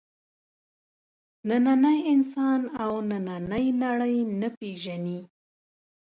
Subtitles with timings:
[1.49, 5.19] نننی انسان او نننۍ نړۍ نه پېژني.